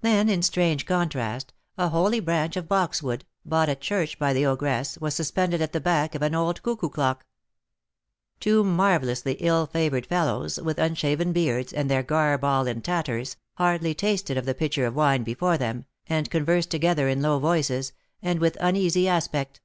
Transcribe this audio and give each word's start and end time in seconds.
Then, 0.00 0.30
in 0.30 0.40
strange 0.40 0.86
contrast, 0.86 1.52
a 1.76 1.90
holy 1.90 2.20
branch 2.20 2.56
of 2.56 2.68
boxwood, 2.68 3.26
bought 3.44 3.68
at 3.68 3.82
church 3.82 4.18
by 4.18 4.32
the 4.32 4.46
ogress, 4.46 4.96
was 4.96 5.14
suspended 5.14 5.60
at 5.60 5.74
the 5.74 5.78
back 5.80 6.14
of 6.14 6.22
an 6.22 6.34
old 6.34 6.62
cuckoo 6.62 6.88
clock. 6.88 7.26
Two 8.40 8.64
marvellously 8.64 9.34
ill 9.40 9.66
favoured 9.66 10.06
fellows, 10.06 10.56
with 10.56 10.78
unshaven 10.78 11.34
beards, 11.34 11.74
and 11.74 11.90
their 11.90 12.02
garb 12.02 12.44
all 12.44 12.66
in 12.66 12.80
tatters, 12.80 13.36
hardly 13.58 13.92
tasted 13.94 14.38
of 14.38 14.46
the 14.46 14.54
pitcher 14.54 14.86
of 14.86 14.96
wine 14.96 15.22
before 15.22 15.58
them, 15.58 15.84
and 16.06 16.30
conversed 16.30 16.70
together 16.70 17.06
in 17.06 17.20
low 17.20 17.38
voices, 17.38 17.92
and 18.22 18.40
with 18.40 18.56
uneasy 18.60 19.06
aspect. 19.06 19.60